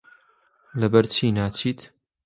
لەبەرچی 0.79 1.35
ناچیت؟ 1.37 1.79